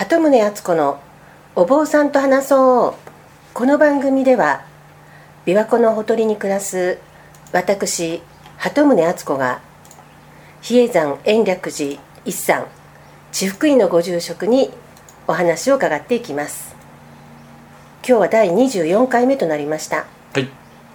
[0.00, 0.98] 鳩宗敦子の
[1.54, 3.10] お坊さんと話そう。
[3.52, 4.64] この番組では
[5.44, 6.96] 琵琶湖のほとりに暮らす
[7.52, 8.22] 私
[8.56, 9.60] 鳩宗敦子が
[10.62, 12.66] 比叡山延暦寺一山
[13.30, 14.70] 地福院のご住職に
[15.26, 16.74] お話を伺っていきます。
[18.02, 20.06] 今日は第24回目となりました。
[20.32, 20.48] はい。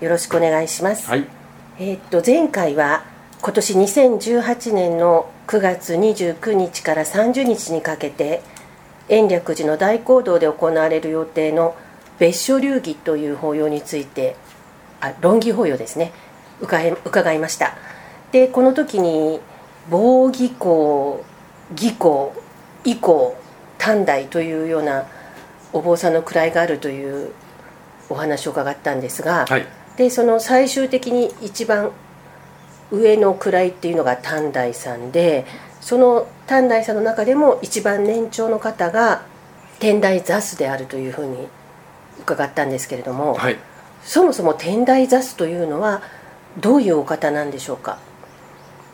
[0.03, 1.27] よろしくお願いします、はい。
[1.77, 3.03] えーっと前回は
[3.43, 8.41] 今年2018年の9月29日から30日にかけて
[9.09, 11.75] 延暦寺の大講堂で行われる予定の
[12.19, 14.35] 別所流儀という法要について
[15.01, 16.11] あ論議法要ですね。
[16.61, 17.75] 伺い伺いました。
[18.31, 19.39] でこの時に
[19.89, 21.23] 防儀行
[21.73, 22.33] 儀行
[22.83, 23.35] 以降
[23.77, 25.05] 短大というような
[25.73, 27.31] お坊さんの位があるという
[28.09, 29.65] お話を伺ったんですが、はい。
[29.97, 31.91] でその最終的に一番
[32.91, 35.45] 上の位っていうのが短大さんで
[35.85, 39.21] その短大さんの中でも一番年長の方が
[39.77, 41.47] 天台座主であるというふうに
[42.21, 43.57] 伺ったんですけれども、はい。
[44.01, 46.01] そもそも天台座主というのは
[46.59, 47.99] どういうお方なんでしょうか？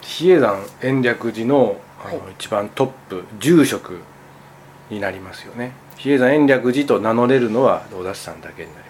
[0.02, 2.34] 比叡山延暦寺のあの、はい。
[2.38, 4.02] 一番トップ住職
[4.90, 5.72] になりますよね。
[5.96, 8.86] 比叡山延暦寺と名乗れるのはおだしさんだけになり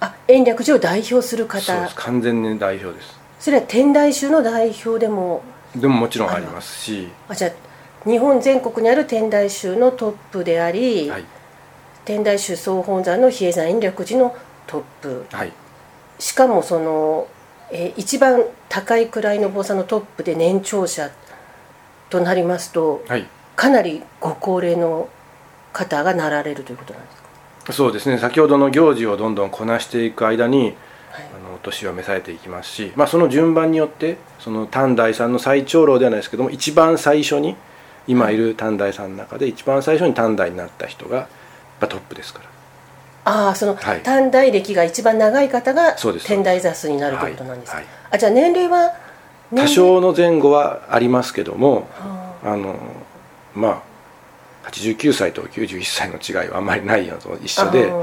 [0.00, 1.86] まあ延暦寺を代表する方。
[1.96, 3.20] 完全に代表です。
[3.38, 5.42] それは天台宗の代表でも
[5.76, 7.08] でももちろんありますし。
[7.28, 11.24] あじゃあ日本全国にある天台宗のトップであり、はい。
[12.04, 14.34] 天台宗総本山の比叡山延暦寺の
[14.66, 15.26] トップ。
[15.30, 15.52] はい。
[16.18, 17.28] しかもその、
[17.70, 21.10] えー一番高い位の坊さんのトップで年長者
[22.08, 23.26] となりますとはい。
[23.56, 25.08] かなりご高齢の
[25.72, 27.16] 方がなられるということなんです
[27.66, 27.72] か？
[27.72, 28.18] そうですね。
[28.18, 30.74] 先ほどの行事をどんどんこなしていく間に
[31.62, 37.56] 年を召されていきますし、まあ、その順番によってその短大さんの最長老ではないですけども一番最初に
[38.06, 41.26] 今いる短大さんの中で一番最初に短大になった人がやっ
[41.80, 42.50] ぱトップですから。
[43.22, 44.00] ああその、はい。
[44.00, 45.94] 短大歴が一番長い方が
[46.24, 47.84] 天台座数になるということなんですか、はい。
[47.84, 47.94] はい。
[48.12, 48.92] あじゃあ年齢は
[49.54, 52.56] 多少の前後はありますけどもはあ。
[52.56, 52.76] の
[53.54, 53.82] ま
[54.64, 57.94] あ89歳と91歳の違いはあんまりないのと一あ緒であ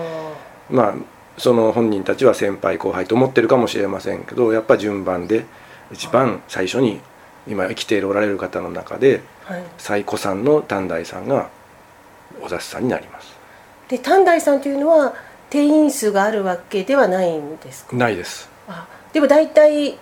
[0.69, 0.95] まあ
[1.37, 5.45] その本人たちは先輩後輩と思ってるかもしれませんけどやっぱ順番で
[5.91, 6.99] 一番最初に
[7.47, 11.49] 今生きておられる方の中でーはい、最古さんの短大さんが
[12.41, 13.33] お雑さんになります。
[13.87, 15.13] で短大さんというのは
[15.49, 17.95] 定員数があるわけではないんですか？
[17.95, 18.49] ないです。
[18.67, 19.97] あでも大体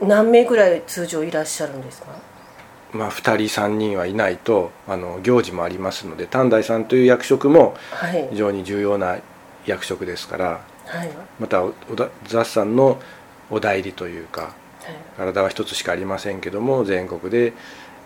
[0.00, 2.06] 何名ぐらい通常いらっしゃるんですか？
[2.92, 8.28] まあ2人3人はいないとあの行事もありますので短大さんという役職もはい。
[8.30, 9.18] 非常に重要な
[9.66, 11.10] 役職ですからはい。
[11.38, 13.00] またおおだ雑さんの
[13.50, 14.52] お代理というかはい。
[15.16, 17.52] 体は一つしかありませんけども全国で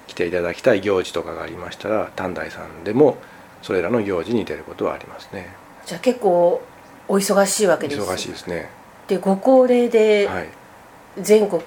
[0.07, 3.17] 来ていただきたい行事とかがありましたら短大さんでも
[3.63, 5.55] それらの行事に出ることはありますね。
[5.87, 6.63] じゃあ結構
[7.09, 8.01] お忙しいわけです。
[8.01, 8.71] 忙しいですね。
[9.09, 10.49] でご高齢ではい。
[11.21, 11.63] 全国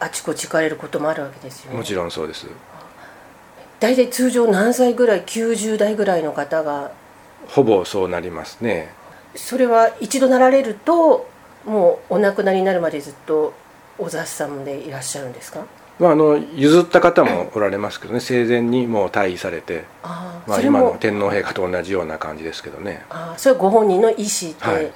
[0.00, 1.78] あちこち行かれることもあるわけですよね。
[1.78, 2.46] もちろんそうです。
[3.78, 6.92] 大体通常何歳ぐらい90代ぐらいの方が
[7.48, 8.92] ほぼそうなりますね。
[9.34, 11.28] それは一度なられると
[11.64, 13.52] もうお亡くなりになるまでずっと
[13.98, 15.64] お雑さんでいらっしゃるんですか？
[15.98, 18.20] まあ、あの譲った方もおられますけどね。
[18.20, 23.04] 生前にもう退位されて、ああまあ、今の天皇陛下と同じような感じですけどね。
[23.08, 24.86] ああそれはご本人の意思で、はい。
[24.86, 24.90] あ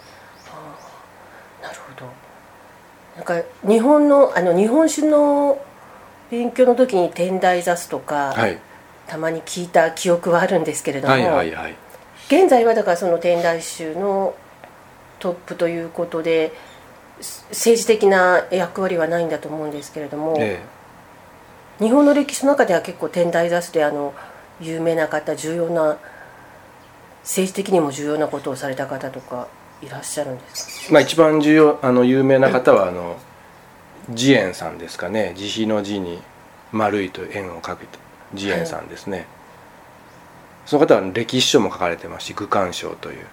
[1.62, 2.06] あなるほど。
[3.16, 5.58] なんか日本のあの日本酒の
[6.30, 8.58] 勉強の時に天台座すとか、はい。
[9.06, 11.74] たまに聞いた記憶はあるんですけれども、はいはいはい
[12.30, 14.36] 現在はだからその天台宗の
[15.18, 16.52] トップということで
[17.20, 20.62] せ政治的な役割はないんだと思うんですけれども、え
[21.80, 24.14] 日本の歴史の中では結構天台座主であの
[24.60, 25.98] 有名な方重要な
[27.22, 29.48] 政治的にも重要なことをされた方とか
[29.82, 33.18] いらっしゃるんですまあ、一番重要あの有名な方はあの
[34.10, 35.34] 慈円さんですかね。
[35.36, 36.20] 慈悲の字に
[36.72, 37.98] 丸いという円をかけた
[38.34, 39.26] 慈円さんですね、
[40.70, 43.26] その方は歴史書も書かれてますし愚官書という。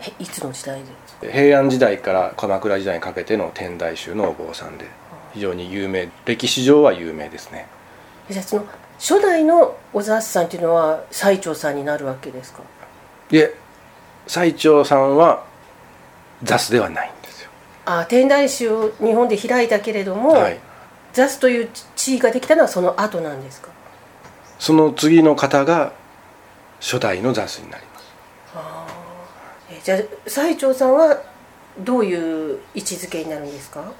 [0.00, 0.86] えいつの時代で？
[1.08, 4.86] すか平安時代から鎌倉時代にかけての天台宗のお坊さんで
[5.32, 7.66] 非常に有名歴史上は有名ですね。
[8.30, 12.62] じゃあその初代の小沢さんっていうのは最澄さんになるわけですか？
[13.28, 13.56] で
[14.28, 15.44] 最澄さんは
[16.44, 17.50] 雑ではないんですよ。
[17.86, 20.60] あ天台宗を日本で開いたけれども、はい。
[21.12, 23.70] 座主という地位ができたのはその後なんですか？
[24.60, 25.92] その次の方が
[26.84, 28.04] 初代の雑になります。
[29.70, 31.22] えじゃあ最澄さんは
[31.78, 32.14] どうい
[32.54, 33.90] う位置づけになるんですか？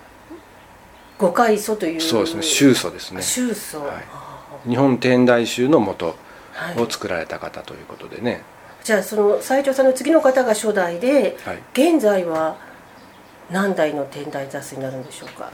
[1.17, 2.01] 五階祖という。
[2.03, 2.43] そうですね。
[2.43, 3.23] 宗祖ですね。
[3.23, 4.05] 宗祖、はい。
[4.13, 6.15] あ日本天台宗の元
[6.77, 8.43] を作られた方ということでね、
[8.83, 11.63] じゃあその斎藤さんの次の方が初代で、はい。
[11.73, 12.59] 現在は
[13.51, 15.51] 何代の天台座数になるんでしょうか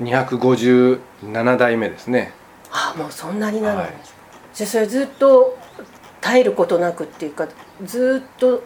[0.00, 2.32] ？257代目ですね。
[2.70, 4.06] ああもうそんなになるんです、はい。
[4.54, 5.58] じゃあそれずっと
[6.22, 7.48] 絶えることなくっていうか
[7.84, 8.62] ずっと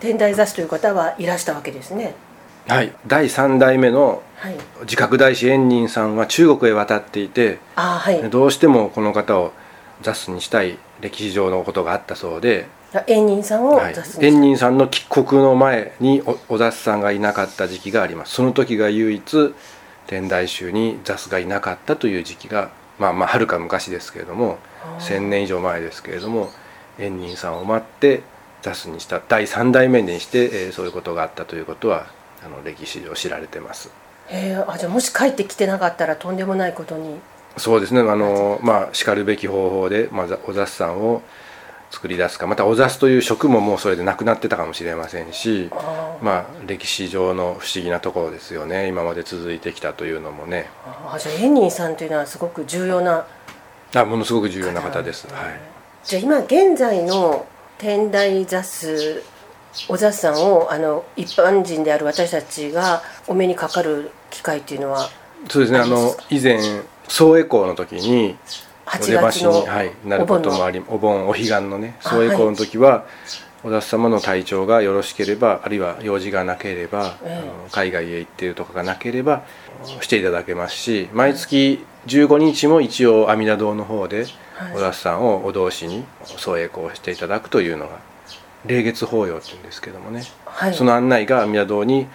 [0.00, 2.14] 天台座師という方はいらしたわけですね。
[2.68, 2.92] はい。
[3.06, 4.56] 第3代目のはい。
[4.82, 8.30] 自覚大師円仁さんは中国へ渡っていてはい。
[8.30, 9.52] どうしてもこの方を
[10.02, 12.66] 座主にしたい歴史上のことがあったそうで、
[13.06, 13.94] 円仁さんをはい。
[13.94, 18.34] 座主に円仁さんの帰国の前におお座主さんがいなかった時期があります。
[18.34, 19.54] その時が唯一
[20.06, 24.58] 天台宗に座主がいなかったという時期がまあまあはるか昔ですけれども
[24.98, 26.50] 1,000年以上前ですけれども
[26.98, 28.22] 円仁さんを待って
[28.62, 32.06] 座主にした第3代目にして、えーそういうことがあったということは
[32.44, 33.90] あの歴史上知られてます。
[34.28, 37.20] へえあじゃあもし帰ってきてなかったらとんでもないことに。
[37.56, 38.00] そうですね。
[38.00, 41.22] あの、まあ、しかるべき方法で、まあ、ざお雑さんを
[41.90, 45.70] 作り出すかまたお雑という職ももうそれでなくなってたかもしれませんし、
[46.22, 48.88] まあ、歴史上の不思議なところですよね。
[48.88, 50.70] 今まで続いてきたというのもね。
[50.86, 53.26] あじゃあ円仁さんというのはすごく重要な
[53.94, 55.26] あものすごく重要な方です。
[55.26, 55.60] ねはい。
[56.04, 57.46] じゃあ今現在の
[57.78, 59.22] 天台座数
[59.88, 65.08] お座さんをあの一般人である私たちがお目にかかる機会っていうのは
[65.48, 65.78] そうですね。
[65.78, 66.58] あの以前
[67.08, 68.36] 総栄光の時に
[68.86, 73.06] お8出ましに、はい、なることもありお盆お彼岸のねあ総栄光の時は、
[73.64, 77.38] お田様の体調がよろしければあるいは用事がなければ、ええ。
[77.38, 79.42] あの海外へ行っているとかがなければ
[80.00, 84.76] していただけますし毎月15日も一応阿弥陀堂の方ではい。
[84.76, 87.98] お田さんをお同士に総栄光していただくというのが
[88.66, 90.74] 霊月法要っていうんですけどもね、はい。
[90.74, 92.06] その案内が阿弥陀堂に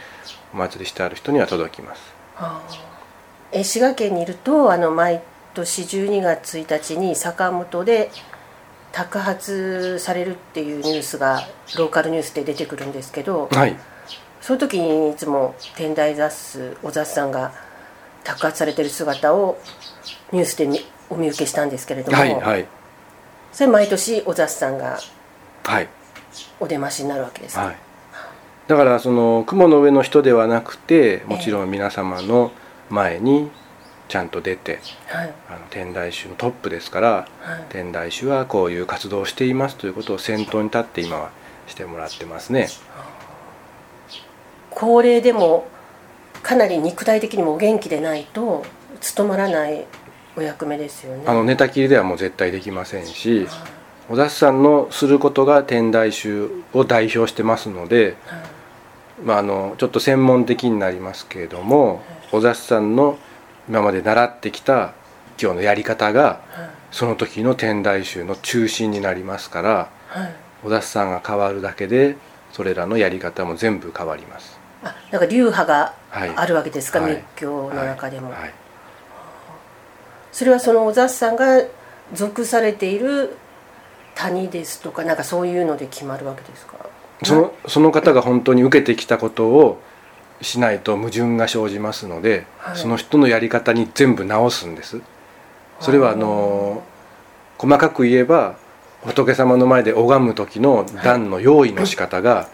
[0.53, 2.01] お祭りしてある人には届きます。
[2.37, 3.59] あー。
[3.59, 5.21] え滋賀県にいるとあの毎
[5.53, 8.11] 年12月1日に坂本で
[8.91, 11.47] 托発されるっていうニュースが
[11.77, 13.75] ローカルニュースで出てくるんですけどはい。
[14.41, 17.51] その時にいつも天台雑数お雑さんが
[18.27, 19.57] 托発されてる姿を
[20.33, 20.79] ニュースで見
[21.09, 22.65] お見受けしたんですけれども、はいはい。
[23.53, 24.99] それ毎年お雑さんが
[25.63, 25.87] はい。
[26.59, 27.75] お出ましになるわけですね、はい、
[28.67, 32.51] だからその雲の上の人ではなくてもちろん皆様の
[32.89, 33.49] 前に
[34.07, 35.33] ちゃんと出てはい。
[35.49, 37.25] あの天台宗のトップですからは
[37.59, 37.65] い。
[37.69, 41.31] 天台宗はこういう活動をしていますということを先頭に立って今は
[41.67, 42.67] してもらってますね。
[44.69, 45.67] 高齢でも
[46.47, 48.63] かなり肉体的にもお元気でないと
[49.01, 49.85] 務まらない
[50.37, 51.23] お役目ですよね。
[51.25, 53.49] あの寝たきりではもう絶対できませんし
[54.07, 58.41] お雑さんのすることが天台宗を代表してますので、はい。
[59.25, 62.01] まあ、あのちょっと専門的になりますけれども
[62.31, 63.17] お雑さんの
[63.67, 64.93] 今まで習ってきた
[65.41, 66.69] 今日のやり方がはい。
[66.91, 70.33] その時の天台宗の中心になりますからはい。
[70.63, 72.15] お雑さんが変わるだけで
[72.53, 74.57] それらのやり方も全部変わります。
[74.83, 77.15] あなんか流派がはいあるわけですか、はい。
[77.15, 78.33] 密教の中でも、
[80.31, 81.63] それはそのお雑さんが
[82.13, 83.35] 属されている
[84.15, 86.77] 谷ですとかなんかそういうので決まるわけですか？
[87.23, 89.81] そのその方が本当に受けてきたことを
[90.41, 92.77] しないと矛盾が生じますので、はい。
[92.77, 95.01] その人のやり方に全部直すんです。
[95.79, 96.83] それはあの
[97.57, 98.57] 細かく言えば
[99.01, 102.49] 仏様の前で拝む時の段の用意の仕方が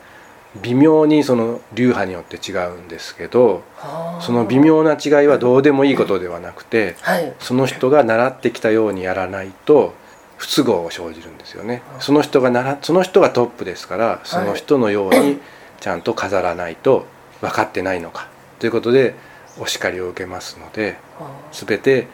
[0.62, 7.34] 微妙にその流派によって違うんですけどはあその微妙な違いはどうでもいいことではなくてはい。
[7.40, 9.94] その人が習ってきたようにやらないと
[10.38, 11.82] 不都合が生じるんですよね。
[12.00, 15.40] その人が習その人がトップですからその人のように
[15.80, 17.06] ちゃんと飾らないと
[17.42, 18.28] 分かってないのか
[18.60, 19.16] ということで
[19.60, 22.08] お叱りを受けますのでは全て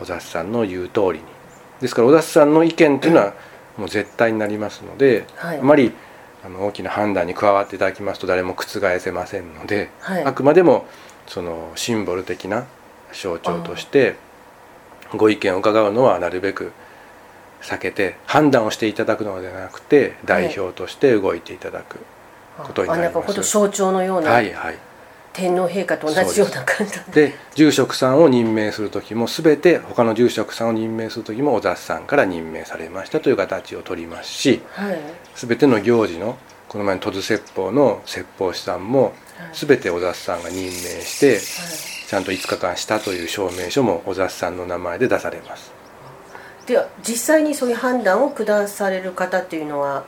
[0.00, 1.20] 小雑さんの言う通りに。
[1.80, 3.34] ですから小雑さんの意見というのは
[3.76, 5.58] もう絶対になりますので、はい。
[5.58, 5.92] あまり
[6.46, 8.64] あの大きな判断に加わっていただきますと誰も覆
[9.00, 10.24] せませんので、はい。
[10.24, 10.86] あくまでも
[11.26, 12.66] そのシンボル的な
[13.12, 14.14] 象徴として
[15.16, 16.70] ご意見を伺うのはなるべく
[17.62, 21.98] 避けて判断をしていただくのではなくて代表として動いていただく、
[22.58, 23.16] あことになります。
[23.16, 24.78] あなんか象徴のような、はいはい
[25.36, 27.34] 天皇陛下と同じような感じで。
[27.54, 34.98] 住職さんを任命する時も全て他の住職さんを任命する時もお雑さんから任命されましたという形を取りますしはい。
[35.34, 36.38] 全ての行事の
[36.68, 39.12] この前の戸津説法の説法師さんもはい。
[39.52, 41.38] 全てお雑さんが任命して
[42.08, 45.70] ちゃんと5日間したという証明書もお雑さんの名前で出されます。
[46.66, 50.04] では実際にそういう判断を下される方っていうのは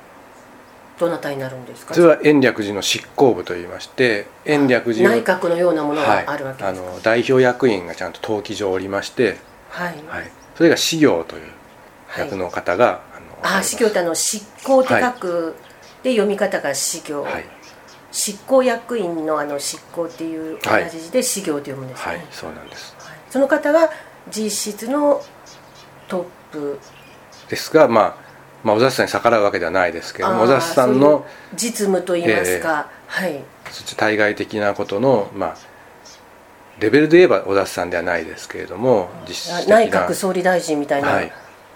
[0.99, 1.95] どなたになるんですか？
[1.95, 9.38] それは延暦寺の執行部といいまして延暦寺内閣のようなものはいがあるわけあですか、の代表役員がちゃんと登記上おりまして、
[9.71, 9.95] はい。
[10.07, 11.43] はい、それが司行という
[12.19, 15.52] 役の方が、あのあ司教ってあの執行って書く、は
[16.00, 17.45] い、で読み方が司教、はい、
[18.11, 22.97] 執行役員のあの執行っていう同じ字で司行と読むんですね、はい、そうなんです、
[23.31, 23.90] その方が
[24.35, 25.23] 実質の
[26.09, 26.78] トップ。
[27.49, 28.27] ですがまあ
[28.65, 31.25] まあ、小雑さんに逆らうわけではないですけども小雑さんの
[31.55, 33.45] 実務といいますか、えー、はい。
[33.71, 35.57] そして対外的なことの、まあ、
[36.81, 41.21] レベルで言えば小田さんではないですけれども実質内閣総理大臣みたいな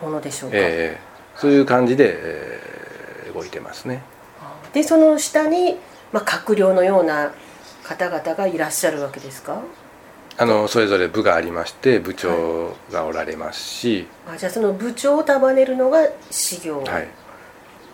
[0.01, 4.03] ものでしょうか、はい、えー、そういう感じで、えー、動いてますね。
[4.73, 5.77] でその下に、
[6.12, 7.33] まあ、閣僚のような
[7.85, 9.61] 方々がいらっしゃるわけですか？
[10.39, 17.09] あのそれぞれ部がありまして部長がおられますし、はい、あじゃあその部長を束ねるのが始業、はい、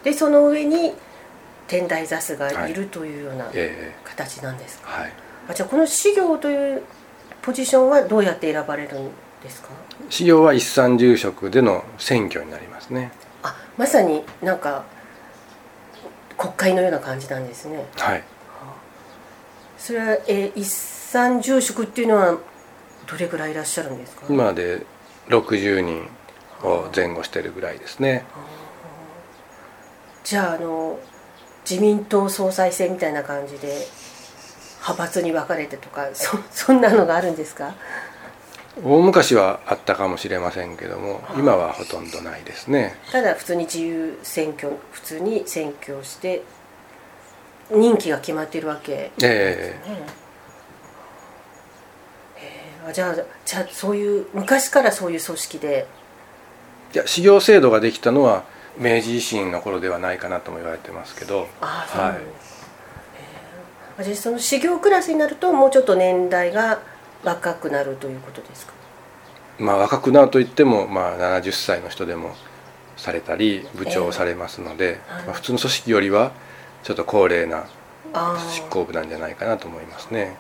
[0.04, 0.95] でその上に
[1.66, 3.50] 天台座主がいるというような
[4.04, 5.12] 形なんですか、はい、
[5.49, 6.83] あじゃあこの始業という
[7.42, 9.11] ポジションはどうやって選ばれるん
[9.42, 9.68] ですか？
[10.09, 13.12] 始業は一参住職での選挙になりますね。
[13.42, 14.85] あまさになんか
[16.37, 17.85] 国会のような感じなんですね。
[17.97, 18.25] はい。
[19.76, 20.68] それは、えー、一
[21.10, 22.36] 参住職っていうのは
[23.06, 24.26] どれぐらいいらっしゃるんですか？
[24.28, 24.84] 今で
[25.28, 26.06] 60人
[26.62, 28.24] を前後してるぐらいですね。
[30.24, 30.98] じゃああの
[31.68, 33.86] 自民党総裁選みたいな感じで
[34.80, 37.74] 派閥に分かれてとかそそんなのがあるんですか？
[38.84, 42.96] 大昔はあったかもしれませんけども今はほとんどないですね。
[43.10, 46.42] ただ普通に自由選挙普通に選挙して
[47.70, 50.27] 任期が決まっているわけですね、えー
[52.92, 53.14] じゃあ
[53.45, 55.87] じゃあそういう昔からそういう組織で。
[56.95, 58.45] いや修行制度ができたのは
[58.78, 61.49] 明治維新の頃ではないかなとも言われてますけど。
[61.61, 62.16] ああそう、はい
[64.07, 66.80] えゃあその修行クラスになるともうちょっと年代が
[67.25, 68.73] 若くなるということですか？
[69.59, 72.35] まあ若くなるといっても、まあ、70歳の人でも
[72.97, 75.16] されたり部長をされますので、えー。
[75.16, 76.33] はい、まあ、普通の組織よりは
[76.85, 77.66] ちょっと高齢な
[78.54, 80.37] 執行部なんじゃないかなと思いますね。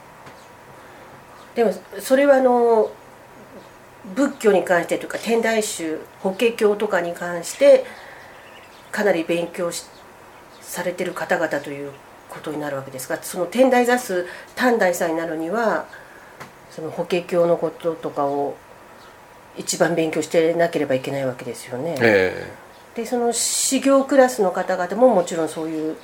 [1.58, 2.88] でもそれはあの
[4.14, 7.84] 仏教に関してというか天台宗法華経とかに関して
[8.92, 9.84] かなり勉強し
[10.60, 11.90] されてる方々という
[12.28, 14.24] ことになるわけですがその天台座数
[14.54, 15.86] 短大さんになるには
[16.70, 18.54] その法華経のこととかを
[19.56, 21.96] 一番勉強してなければいけないわけですよね。
[22.00, 25.96] えー、でその修行クラスの方々ももちろんそういう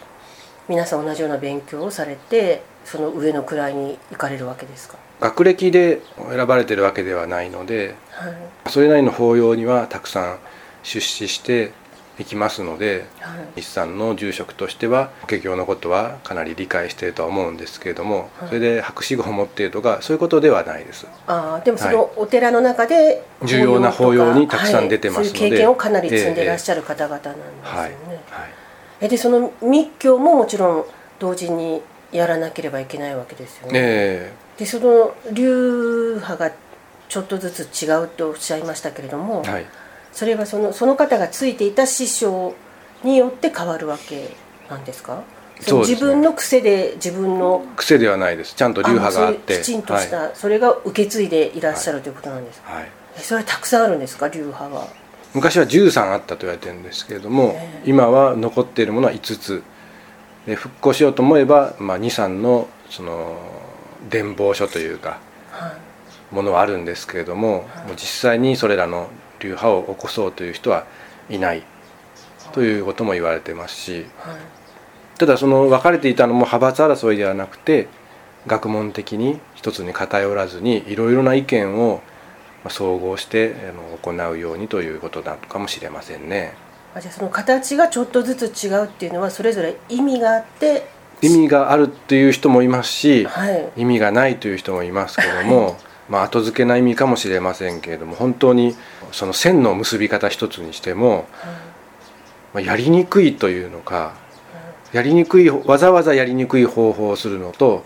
[0.68, 4.96] 皆さん同じような勉強をされてその上の位に行かれるわけですか？
[5.20, 8.34] 学歴で選ばれてるわけではないので、はい、
[8.70, 10.38] それなりの法要にはたくさん
[10.82, 11.72] 出資して
[12.18, 21.06] いきますので、はい、日産の住職としては法華経のことはかなり理解しているとは思うんですけれども、はい、それで博士号を持っているとかそういうことではないです。
[21.26, 27.92] あでもそのお寺の中で、重要な法要にたくさん出てますので、経験をかなり積んでいらっしゃる方々なんですよね、はい
[29.04, 30.84] えでその密教ももちろん
[31.18, 36.54] 同時にやらなければいけないわけですよね、えー、でその流派が
[37.10, 39.66] ちょっとずつ違うとおっしゃいましたけれども、はい、
[40.10, 42.54] それはそのその方がついていた師匠
[43.02, 44.30] によって変わるわけ
[44.70, 45.22] なんですか？
[45.60, 48.54] そ自分の癖で自分の癖ではないです。
[48.54, 49.58] ちゃんと流派があって。
[49.58, 52.62] きちんとした、はい、それが受け継いでいらっしゃるということなんです。
[52.62, 54.28] か、はい、それはたくさんあるんですか？
[54.28, 54.88] 流派は
[55.34, 59.62] 昔は13あったと言われてるんですけれども、えー、今は残っているものは5つ。
[60.46, 63.38] で復興しようと思えば、まあ、23のその
[64.10, 65.18] 伝法書というか、
[66.30, 69.08] ものはあるんですけれども,、もう実際にそれらの
[69.40, 70.84] 流派を起こそうという人は
[71.30, 71.62] いない。
[72.52, 74.06] ということも言われてますし、
[75.18, 77.88] ただその分かれていたのも派閥争いではなくて
[78.46, 82.00] 学問的に一つに偏らずにいろいろな意見を
[82.70, 83.54] 総合して
[84.02, 86.54] 行うようにということなのかもしれませんね。
[87.00, 90.86] じゃあその形がちょっとずつ違うっていうのはそれぞれ意味があって
[91.22, 95.74] 意味があるっていう人もいますし、はい、意味がないという人もいますけども、はい、
[96.08, 98.76] まあ後付けな意味かもしれませんけれども本当に
[99.10, 101.24] その線の結び方一つにしても、はい、
[102.54, 104.14] まあ、やりにくいというのか、
[104.92, 107.84] やりにくいわざわざやりにくい方法をするのと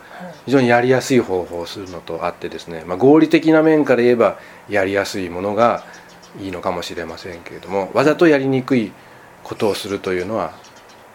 [0.48, 4.38] 非常にやりやすい方法をするのとあってですね、まあ、合理的な面から言えば
[4.70, 5.84] やりやすいものが
[6.40, 8.90] いいのかもしれませんけれどもわざとやりにくい
[9.44, 10.54] ことをするというのは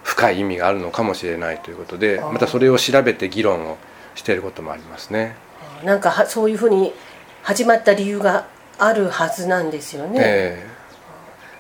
[0.04, 3.78] 深い意味があるのかもしれないということでまたそれを調べて議論を
[4.14, 5.36] していることもありますね。
[5.84, 6.94] なんかそういうふうに
[7.42, 8.46] 始まった理由が
[8.78, 10.20] あるはずなんですよね。
[10.22, 10.68] え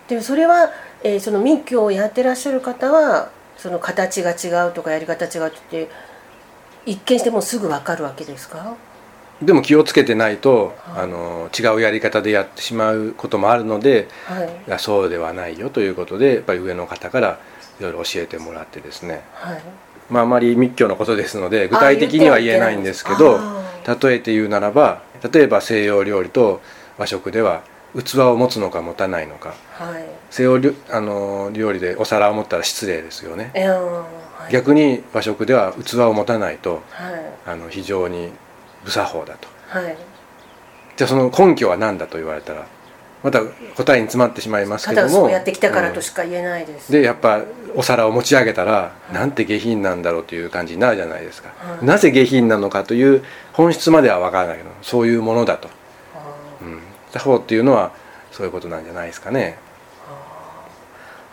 [0.05, 0.69] ー、でもそれは、
[1.03, 5.89] えー、その密教をやってらっしゃる方はその形が違うとかやり方違うって
[6.85, 8.75] 一見してもすぐ分かるわけですか？
[9.41, 11.03] でも気をつけてないと、はい。
[11.03, 14.47] あの違うやり方でやってしまうこともあるのではい。
[14.67, 17.39] いやそうではないよということでやっぱり上の方から
[17.79, 19.61] いろいろ教えてもらってですね、はい。
[20.09, 23.63] まあ、あまり密教のことですので具体的には言えないんですけどあ
[24.01, 26.61] 例えて言うならば例えば西洋料理と
[26.97, 27.63] 和食では
[27.95, 29.55] 器を持つのか持たないのか。
[29.73, 30.05] はい。
[30.29, 33.51] 西洋料あの料理でお皿を持ったら失礼ですよね。
[33.55, 33.83] いやー。
[33.83, 37.33] はい逆に和食では器を持たないとはい。
[37.45, 38.31] あの非常に
[38.83, 39.47] 不作法だと。
[39.67, 39.97] はい。
[40.95, 42.67] じゃあその根拠は何だと言われたら
[43.23, 45.07] また答えに詰まってしまいますたけども。
[45.07, 47.41] だそうやってきたからとうんしか言えないです、でやっぱ
[47.73, 51.85] お皿を持ち上げたらなんて下品なんだろうという感じになるじゃないですか、はい。
[51.85, 53.23] なぜ下品なのかという
[53.53, 55.69] 本質までは分からないけどそういうものだと、
[56.15, 56.79] あうん、
[57.11, 57.93] 作法っていうのは
[58.31, 59.57] そういうことなんじゃないですかね。
[59.71, 59.72] ー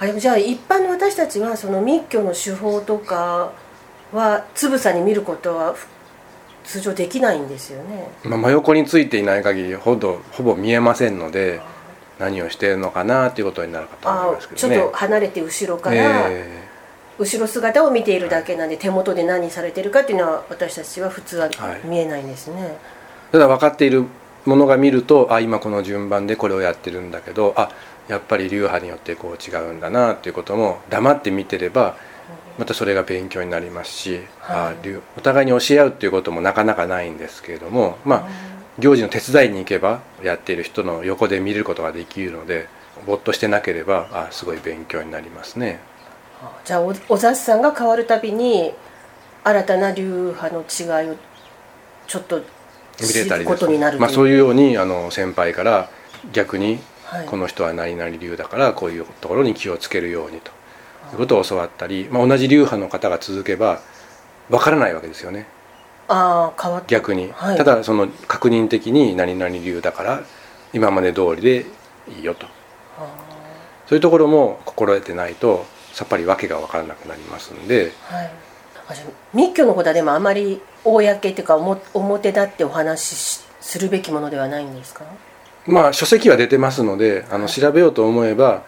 [0.00, 3.52] あでもじゃあ一般の私たちはその密教の手法とか
[4.12, 5.86] はつぶさに見ることはふ
[6.64, 8.08] 通常できないんですよね。
[8.24, 11.60] まあ、真横についていない限りほどほぼ見えませんので
[12.18, 14.76] 何をしているのかなということになるかと思いあますけどね。
[14.76, 15.96] ちょっと離れて後ろから、
[16.30, 16.68] え
[17.18, 21.80] 後ろ姿を見ているだけなんで手元で何されてるかっていうのは私たちは普通ははい。
[21.84, 22.76] 見えないんですね、
[23.32, 24.06] ただ分かっている
[24.46, 27.70] ものが見るとあ今この順番でこれをやってるんだけどあ
[28.08, 31.96] やっぱり流派によってこう違うんだなっていうことも黙って見てれば
[32.58, 38.28] またそれが勉強になりますし、はいあ流お互いに教え合うっていうこともなかなかないんですけれどもまあ
[38.78, 42.68] 行事の手伝いに行けばやっている人の横で見ることができるので
[43.06, 45.80] ぼっとしてなければあすごい勉強になりますね。
[46.64, 48.72] じゃあおお雑さんが変わるたびに
[49.44, 51.16] 新たな流派の違いを
[52.06, 52.42] ちょっと
[53.00, 55.90] 見れたりですまあ、そういうようにあの先輩から
[56.32, 56.78] 逆に
[57.10, 57.26] はい。
[57.26, 60.52] この人は何々流だからこういうところに気をつけるようにと
[61.12, 63.80] いうことを教わったり、まあ、同じ流派の方が続けば
[64.48, 65.46] わからないわけですよね。
[66.06, 67.56] ああ変わ逆に、はい。
[67.56, 70.22] ただその確認的に何々流だから
[70.72, 71.66] 今まで通りで
[72.08, 72.46] いいよと。
[72.96, 73.06] あ
[73.86, 78.30] そういうところも心得てないとさっぱり訳が分からなくなりますんでーはい
[79.34, 85.04] 密教の方ではでもあまり公っていうか表表立ってお話ししするべきものではないんですか？
[85.66, 88.64] まあ書籍は出てますのであの調べようと思えば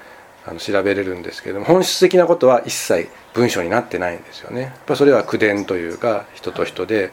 [0.47, 4.61] あの調べれるんですけれども本質的なことは一切文章になってないんですよね。
[4.63, 7.13] やっぱそれは口伝というか人と人で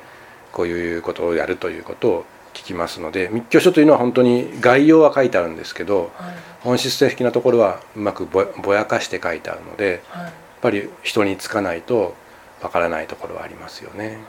[0.51, 6.33] こういうことをやるということを聞きますので密教書というのは本当に概要は書いてあるんですけどはい。
[6.62, 10.31] 本質的なところはうまくぼぼやかして書いてあるのでやっはい
[10.62, 12.15] ぱり人につかないと
[12.61, 14.19] わからないところはありますよね。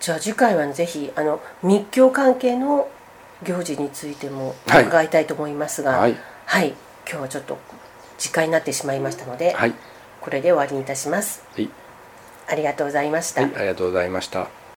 [0.00, 2.88] じゃあ次回はぜひあの密教関係の
[3.42, 6.16] 行事についてもはい伺いたいと思いますが、はい、
[6.46, 6.74] はい、
[7.08, 7.58] 今日はちょっと
[8.18, 9.74] 時間になってしまいましたので、はい、
[10.20, 11.44] これで終わりにいたします。
[11.54, 11.68] はい、
[12.48, 13.42] ありがとうございました。
[13.42, 14.63] はい、ありがとうございました。